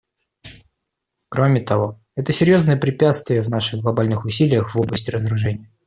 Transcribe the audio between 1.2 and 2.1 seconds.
Кроме того,